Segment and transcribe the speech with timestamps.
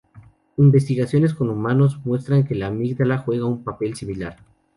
[0.57, 4.37] Investigaciones con humanos muestran que la amígdala juega un papel similar.